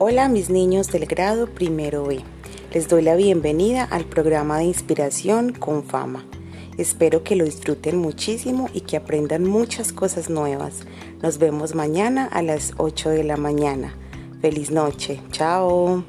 [0.00, 2.20] Hola mis niños del grado primero B.
[2.72, 6.24] Les doy la bienvenida al programa de inspiración con fama.
[6.76, 10.82] Espero que lo disfruten muchísimo y que aprendan muchas cosas nuevas.
[11.20, 13.92] Nos vemos mañana a las 8 de la mañana.
[14.40, 15.20] Feliz noche.
[15.32, 16.04] Chao.